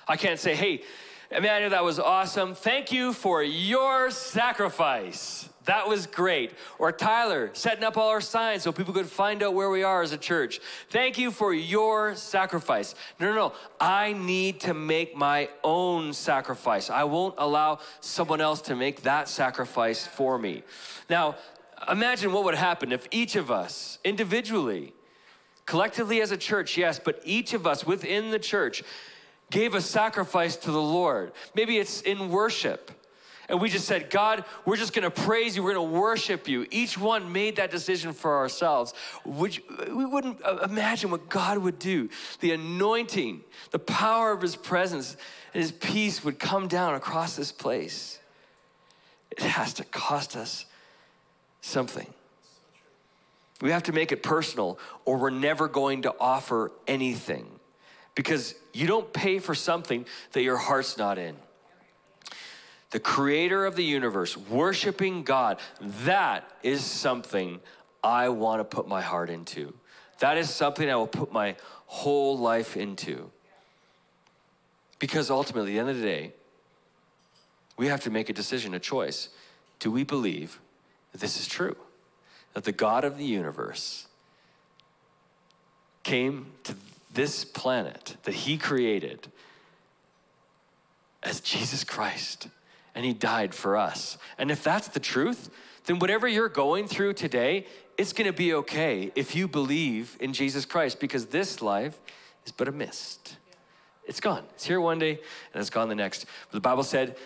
[0.06, 0.82] I can't say, hey,
[1.32, 2.56] Amanda, that was awesome.
[2.56, 5.48] Thank you for your sacrifice.
[5.66, 6.50] That was great.
[6.76, 10.02] Or Tyler, setting up all our signs so people could find out where we are
[10.02, 10.58] as a church.
[10.88, 12.96] Thank you for your sacrifice.
[13.20, 13.52] No, no, no.
[13.80, 16.90] I need to make my own sacrifice.
[16.90, 20.64] I won't allow someone else to make that sacrifice for me.
[21.08, 21.36] Now,
[21.88, 24.94] imagine what would happen if each of us individually,
[25.64, 28.82] collectively as a church, yes, but each of us within the church
[29.50, 31.32] gave a sacrifice to the Lord.
[31.54, 32.90] Maybe it's in worship
[33.50, 35.64] and we just said, God, we're just going to praise you.
[35.64, 36.66] We're going to worship you.
[36.70, 38.94] Each one made that decision for ourselves.
[39.24, 42.08] Which we wouldn't uh, imagine what God would do.
[42.38, 43.40] The anointing,
[43.72, 45.16] the power of his presence,
[45.52, 48.20] and his peace would come down across this place.
[49.32, 50.64] It has to cost us
[51.60, 52.06] something.
[53.60, 57.59] We have to make it personal, or we're never going to offer anything
[58.14, 61.36] because you don't pay for something that your heart's not in.
[62.90, 67.60] The creator of the universe, worshiping God, that is something
[68.02, 69.74] I want to put my heart into.
[70.18, 73.30] That is something I will put my whole life into.
[74.98, 76.32] Because ultimately, at the end of the day,
[77.76, 79.30] we have to make a decision, a choice.
[79.78, 80.60] Do we believe
[81.12, 81.76] that this is true?
[82.54, 84.06] That the God of the universe
[86.02, 86.74] came to
[87.12, 89.28] this planet that he created
[91.22, 92.48] as Jesus Christ
[92.94, 94.18] and he died for us.
[94.38, 95.50] And if that's the truth,
[95.84, 97.66] then whatever you're going through today,
[97.98, 101.98] it's to be okay if you believe in Jesus Christ because this life
[102.46, 103.36] is but a mist.
[104.06, 104.44] It's gone.
[104.54, 105.20] It's here one day
[105.52, 106.26] and it's gone the next.
[106.50, 107.16] But the Bible said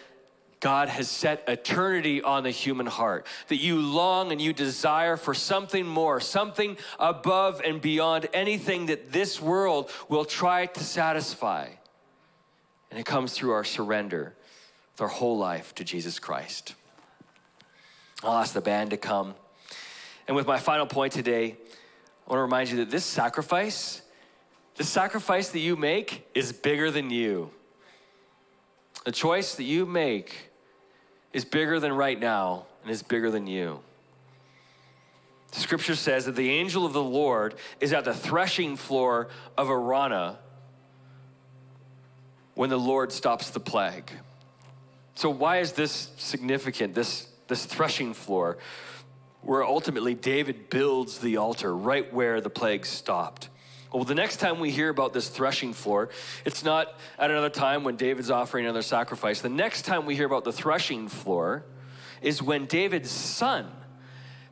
[0.64, 5.34] God has set eternity on the human heart, that you long and you desire for
[5.34, 11.68] something more, something above and beyond anything that this world will try to satisfy.
[12.90, 14.34] And it comes through our surrender
[14.94, 16.74] with our whole life to Jesus Christ.
[18.22, 19.34] I'll ask the band to come.
[20.26, 21.58] And with my final point today,
[22.26, 24.00] I want to remind you that this sacrifice,
[24.76, 27.50] the sacrifice that you make, is bigger than you.
[29.04, 30.52] The choice that you make
[31.34, 33.80] is bigger than right now and is bigger than you.
[35.52, 39.68] The scripture says that the angel of the Lord is at the threshing floor of
[39.68, 40.36] Araunah
[42.54, 44.10] when the Lord stops the plague.
[45.16, 48.58] So, why is this significant, this, this threshing floor,
[49.42, 53.48] where ultimately David builds the altar right where the plague stopped?
[53.94, 56.08] Well, the next time we hear about this threshing floor,
[56.44, 59.40] it's not at another time when David's offering another sacrifice.
[59.40, 61.64] The next time we hear about the threshing floor
[62.20, 63.70] is when David's son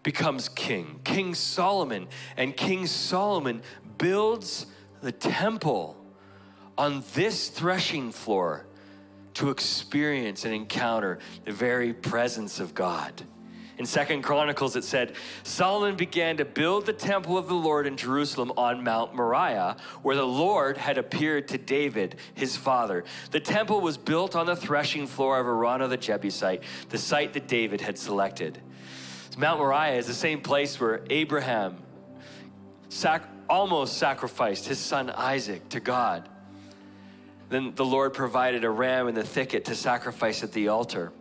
[0.04, 2.06] becomes king, King Solomon.
[2.36, 3.62] And King Solomon
[3.98, 4.66] builds
[5.00, 5.96] the temple
[6.78, 8.64] on this threshing floor
[9.34, 13.20] to experience and encounter the very presence of God.
[13.78, 17.96] In Second Chronicles, it said, Solomon began to build the temple of the Lord in
[17.96, 23.04] Jerusalem on Mount Moriah, where the Lord had appeared to David, his father.
[23.30, 27.48] The temple was built on the threshing floor of Araunah the Jebusite, the site that
[27.48, 28.60] David had selected.
[29.38, 31.78] Mount Moriah is the same place where Abraham
[32.90, 36.28] sac- almost sacrificed his son Isaac to God.
[37.48, 41.12] Then the Lord provided a ram in the thicket to sacrifice at the altar.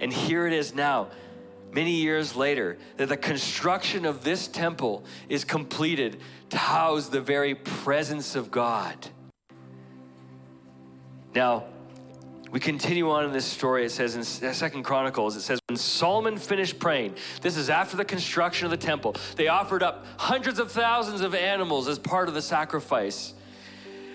[0.00, 1.08] And here it is now
[1.72, 7.54] many years later that the construction of this temple is completed to house the very
[7.54, 8.96] presence of God.
[11.34, 11.64] Now,
[12.50, 13.84] we continue on in this story.
[13.84, 17.96] It says in uh, Second Chronicles, it says, when Solomon finished praying, this is after
[17.96, 22.28] the construction of the temple, they offered up hundreds of thousands of animals as part
[22.28, 23.34] of the sacrifice.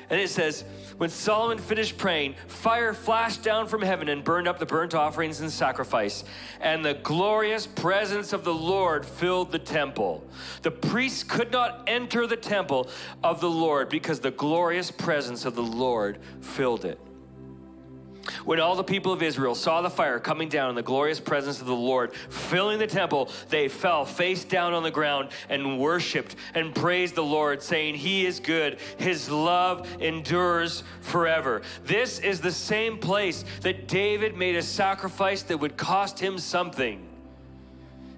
[0.10, 0.64] And it says,
[0.98, 5.42] when Solomon finished praying, fire flashed down from heaven and burned up the burnt offerings
[5.42, 6.24] and sacrifice.
[6.62, 10.24] And the glorious presence of the Lord filled the temple.
[10.62, 12.90] The priests could not enter the temple
[13.24, 17.00] of the Lord because the glorious presence of the Lord filled it.
[18.46, 21.60] When all the people of Israel saw the fire coming down in the glorious presence
[21.60, 26.36] of the Lord filling the temple, they fell face down on the ground and worshiped
[26.54, 31.62] and praised the Lord, saying, He is good, His love endures forever.
[31.84, 37.08] This is the same place that David made a sacrifice that would cost him something.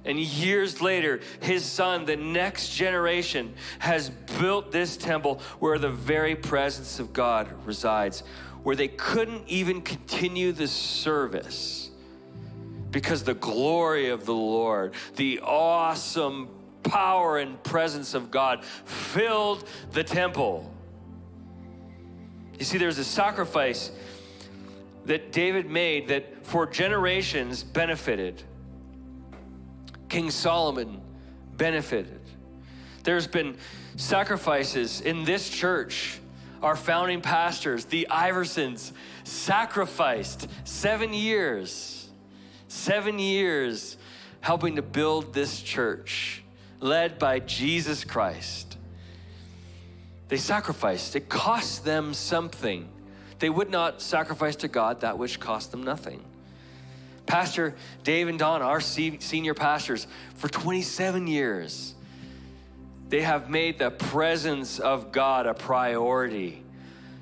[0.05, 6.35] And years later, his son, the next generation, has built this temple where the very
[6.35, 8.23] presence of God resides
[8.65, 11.91] where they couldn't even continue the service
[12.89, 16.49] because the glory of the Lord, the awesome
[16.81, 20.73] power and presence of God filled the temple.
[22.57, 23.91] You see, there's a sacrifice
[25.05, 28.41] that David made that for generations benefited.
[30.09, 31.01] King Solomon
[31.55, 32.19] benefited.
[33.03, 33.57] There's been
[33.95, 36.19] sacrifices in this church
[36.65, 38.91] our founding pastors, the Iversons,
[39.23, 42.09] sacrificed seven years,
[42.67, 43.97] seven years
[44.41, 46.41] helping to build this church
[46.79, 48.77] led by Jesus Christ.
[50.27, 52.89] They sacrificed, it cost them something.
[53.37, 56.25] They would not sacrifice to God that which cost them nothing.
[57.27, 61.93] Pastor Dave and Don, our senior pastors, for 27 years,
[63.09, 66.63] they have made the presence of God a priority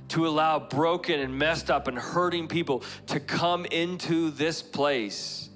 [0.10, 5.50] to allow broken and messed up and hurting people to come into this place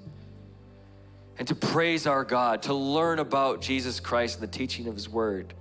[1.38, 5.08] and to praise our God, to learn about Jesus Christ and the teaching of His
[5.08, 5.54] Word.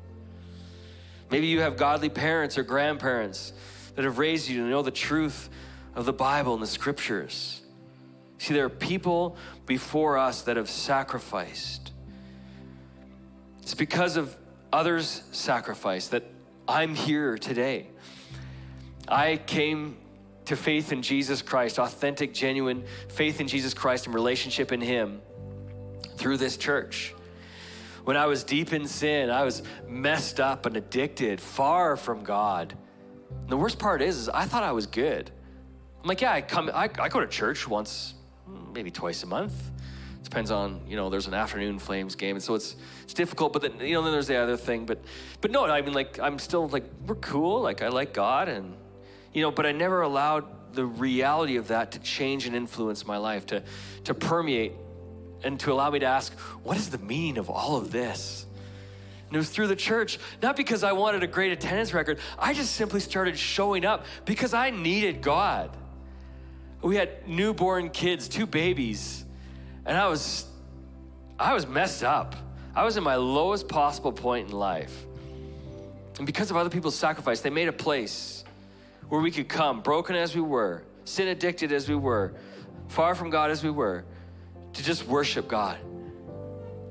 [1.30, 3.54] Maybe you have godly parents or grandparents
[3.96, 5.50] that have raised you to know the truth
[5.96, 7.62] of the Bible and the Scriptures.
[8.40, 11.92] See, there are people before us that have sacrificed.
[13.62, 14.36] It's because of
[14.72, 16.24] others' sacrifice that
[16.68, 17.88] I'm here today.
[19.08, 19.98] I came
[20.46, 25.22] to faith in Jesus Christ, authentic, genuine faith in Jesus Christ and relationship in Him
[26.16, 27.14] through this church.
[28.04, 32.74] When I was deep in sin, I was messed up and addicted, far from God.
[33.30, 35.30] And the worst part is, is I thought I was good.
[36.02, 38.14] I'm like, yeah, I come, I, I go to church once,
[38.74, 39.72] maybe twice a month.
[40.30, 43.54] Depends on, you know, there's an afternoon Flames game, and so it's it's difficult.
[43.54, 44.86] But then, you know, then there's the other thing.
[44.86, 45.00] But,
[45.40, 47.62] but no, I mean, like, I'm still like, we're cool.
[47.62, 48.76] Like, I like God, and
[49.34, 53.16] you know, but I never allowed the reality of that to change and influence my
[53.16, 53.64] life, to
[54.04, 54.74] to permeate,
[55.46, 58.48] and to allow me to ask, what is the meaning of all of this?
[59.28, 62.20] And it was through the church, not because I wanted a great attendance record.
[62.38, 65.78] I just simply started showing up because I needed God.
[66.82, 69.24] We had newborn kids, two babies
[69.88, 70.46] and I was,
[71.40, 72.36] I was messed up.
[72.76, 75.06] I was in my lowest possible point in life.
[76.18, 78.44] And because of other people's sacrifice, they made a place
[79.08, 82.34] where we could come, broken as we were, sin addicted as we were,
[82.90, 84.04] far from God as we were,
[84.74, 85.78] to just worship God,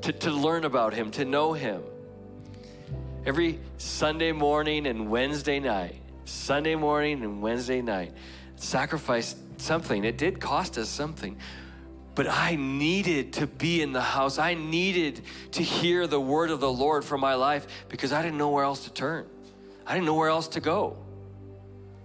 [0.02, 1.82] to, to learn about Him, to know Him.
[3.26, 8.12] Every Sunday morning and Wednesday night, Sunday morning and Wednesday night,
[8.56, 10.04] sacrificed something.
[10.04, 11.36] It did cost us something,
[12.16, 14.38] but I needed to be in the house.
[14.38, 15.20] I needed
[15.52, 18.64] to hear the word of the Lord for my life because I didn't know where
[18.64, 19.26] else to turn.
[19.86, 20.96] I didn't know where else to go.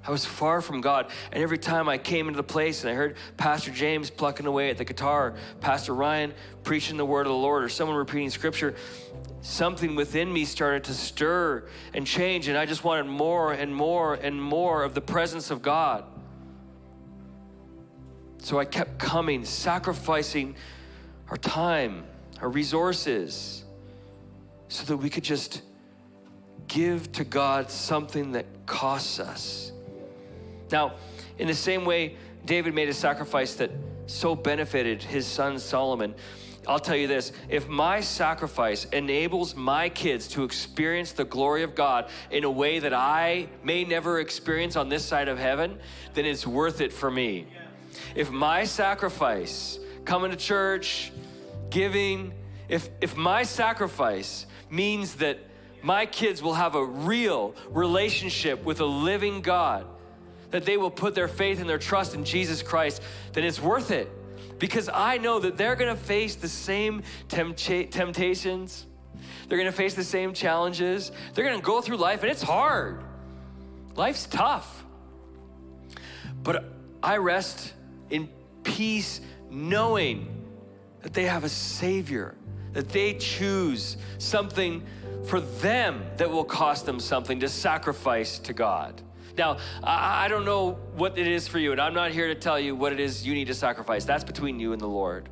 [0.05, 1.11] I was far from God.
[1.31, 4.69] And every time I came into the place and I heard Pastor James plucking away
[4.69, 6.33] at the guitar, Pastor Ryan
[6.63, 8.75] preaching the word of the Lord, or someone repeating scripture,
[9.41, 12.49] something within me started to stir and change.
[12.49, 16.03] And I just wanted more and more and more of the presence of God.
[18.41, 20.55] So I kept coming, sacrificing
[21.29, 22.03] our time,
[22.41, 23.63] our resources,
[24.67, 25.61] so that we could just
[26.67, 29.71] give to God something that costs us.
[30.71, 30.95] Now,
[31.37, 33.69] in the same way, David made a sacrifice that
[34.07, 36.15] so benefited his son Solomon.
[36.67, 41.75] I'll tell you this if my sacrifice enables my kids to experience the glory of
[41.75, 45.79] God in a way that I may never experience on this side of heaven,
[46.15, 47.47] then it's worth it for me.
[48.15, 51.11] If my sacrifice, coming to church,
[51.69, 52.33] giving,
[52.69, 55.39] if, if my sacrifice means that
[55.81, 59.85] my kids will have a real relationship with a living God,
[60.51, 63.01] that they will put their faith and their trust in Jesus Christ,
[63.33, 64.09] then it's worth it.
[64.59, 68.85] Because I know that they're gonna face the same temptations,
[69.47, 73.01] they're gonna face the same challenges, they're gonna go through life, and it's hard.
[73.95, 74.85] Life's tough.
[76.43, 76.65] But
[77.01, 77.73] I rest
[78.11, 78.29] in
[78.63, 80.45] peace, knowing
[81.01, 82.35] that they have a Savior,
[82.73, 84.83] that they choose something
[85.25, 89.01] for them that will cost them something to sacrifice to God.
[89.37, 92.59] Now, I, don't know what it is for you, and I'm not here to tell
[92.59, 94.03] you what it is you need to sacrifice.
[94.03, 95.29] That's between you and the Lord.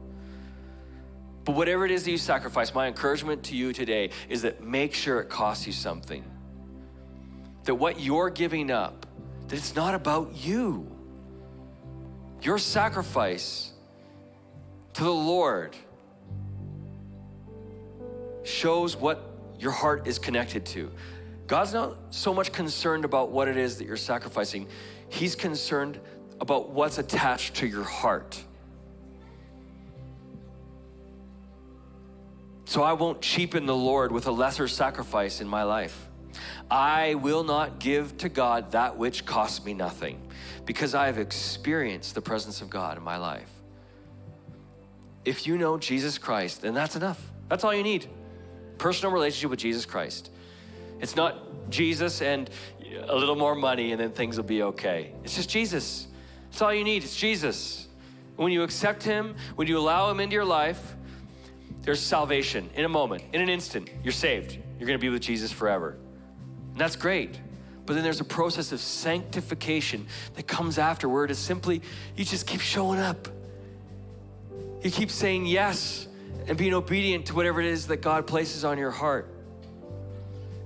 [1.43, 4.93] But whatever it is that you sacrifice, my encouragement to you today is that make
[4.93, 6.23] sure it costs you something.
[7.63, 9.05] That what you're giving up,
[9.47, 10.89] that it's not about you.
[12.42, 13.72] Your sacrifice
[14.94, 15.76] to the Lord
[18.44, 19.24] shows what
[19.60, 20.92] your heart is connected to.
[21.48, 24.68] God's not so much concerned about what it is that you're sacrificing,
[25.10, 26.00] He's concerned
[26.40, 28.42] about what's attached to your heart.
[32.66, 36.08] So I won't cheapen the Lord with a lesser sacrifice in my life.
[36.70, 40.28] I will not give to God that which costs me nothing
[40.70, 43.49] because I have experienced the presence of God in my life.
[45.26, 47.20] If you know Jesus Christ, then that's enough.
[47.47, 48.05] That's all you need.
[48.78, 50.30] Personal relationship with Jesus Christ.
[50.99, 52.51] It's not Jesus and
[53.07, 55.11] a little more money and then things will be okay.
[55.24, 56.05] It's just Jesus.
[56.51, 57.03] That's all you need.
[57.03, 57.88] It's Jesus.
[58.36, 60.95] When you accept Him, when you allow Him into your life,
[61.82, 63.89] there's salvation in a moment, in an instant.
[64.03, 64.59] You're saved.
[64.78, 65.97] You're going to be with Jesus forever.
[66.74, 67.39] And that's great.
[67.90, 71.32] But then there's a process of sanctification that comes afterward.
[71.32, 71.82] Is simply
[72.16, 73.28] you just keep showing up.
[74.84, 76.08] You keep saying yes
[76.46, 79.34] and being obedient to whatever it is that God places on your heart.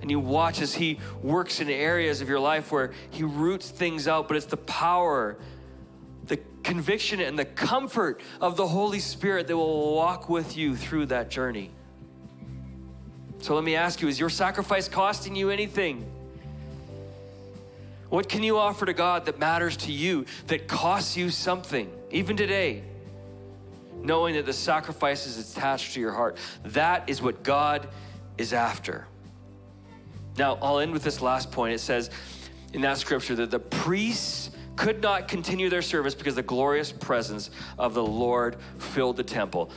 [0.02, 4.06] And you watch as He works in areas of your life where He roots things
[4.06, 5.38] out, but it's the power
[6.26, 11.06] the conviction and the comfort of the Holy Spirit that will walk with you through
[11.06, 11.70] that journey.
[13.38, 16.13] So let me ask you is your sacrifice costing you anything?
[18.14, 22.36] What can you offer to God that matters to you, that costs you something, even
[22.36, 22.84] today?
[24.04, 26.36] Knowing that the sacrifice is attached to your heart.
[26.62, 27.88] That is what God
[28.38, 29.08] is after.
[30.38, 31.74] Now, I'll end with this last point.
[31.74, 32.10] It says
[32.72, 37.50] in that scripture that the priests could not continue their service because the glorious presence
[37.80, 39.72] of the Lord filled the temple.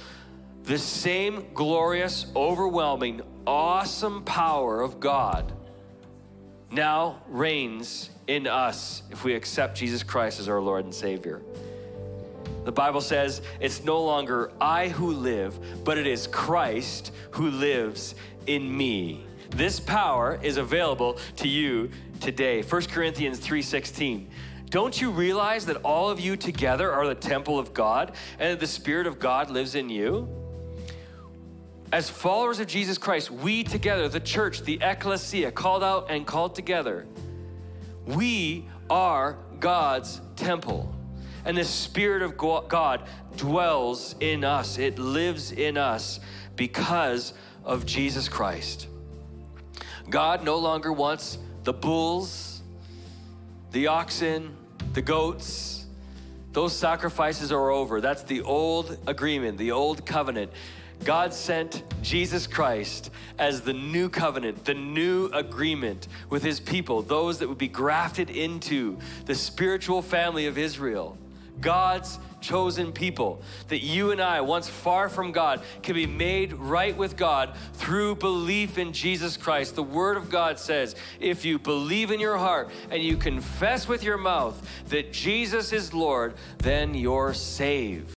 [0.62, 5.54] The same glorious, overwhelming, awesome power of God
[6.72, 11.42] now reigns in us if we accept Jesus Christ as our Lord and Savior.
[12.66, 18.16] The Bible says it's no longer I who live, but it is Christ who lives
[18.46, 19.26] in me.
[19.52, 21.90] This power is available to you
[22.20, 22.62] today.
[22.62, 24.28] 1 Corinthians 3:16.
[24.70, 28.60] Don't you realize that all of you together are the temple of God and that
[28.60, 30.28] the Spirit of God lives in you?
[31.92, 36.54] As followers of Jesus Christ, we together, the church, the ecclesia, called out and called
[36.54, 37.08] together,
[38.06, 40.94] we are God's temple.
[41.46, 43.08] And the Spirit of God
[43.38, 46.20] dwells in us, it lives in us
[46.58, 47.32] because
[47.64, 48.88] of Jesus Christ.
[50.10, 52.62] God no longer wants the bulls,
[53.72, 54.58] the oxen,
[54.92, 55.86] the goats.
[56.52, 58.02] Those sacrifices are over.
[58.02, 60.52] That's the old agreement, the old covenant.
[61.04, 67.40] God sent Jesus Christ as the new covenant, the new agreement with his people, those
[67.40, 71.18] that would be grafted into the spiritual family of Israel.
[71.60, 76.96] God's chosen people, that you and I, once far from God, can be made right
[76.96, 79.76] with God through belief in Jesus Christ.
[79.76, 84.04] The Word of God says, if you believe in your heart and you confess with
[84.04, 88.14] your mouth that Jesus is Lord, then you're saved.